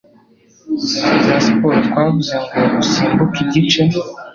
[0.91, 3.81] za siporo twavuze ngo usimbuke igice